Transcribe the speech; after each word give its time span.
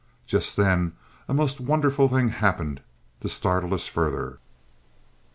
Just 0.25 0.57
then 0.57 0.93
a 1.29 1.33
most 1.35 1.59
wonderful 1.61 2.07
thing 2.07 2.29
happened 2.29 2.81
to 3.19 3.29
startle 3.29 3.71
us 3.71 3.85
further! 3.87 4.39